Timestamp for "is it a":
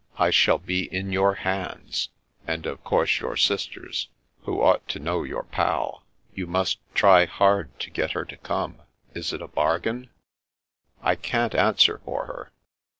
9.13-9.47